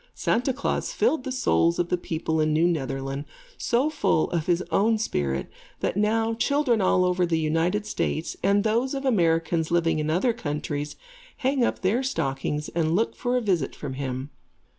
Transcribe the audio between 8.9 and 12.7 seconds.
of Americans living in other countries, hang up their stockings